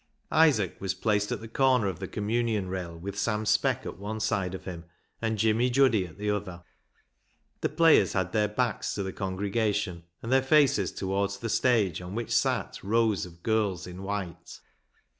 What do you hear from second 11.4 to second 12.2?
stage on